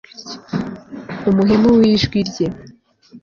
Umuhemu 1.29 1.69
wijwi 1.77 2.19
rye 2.29 2.47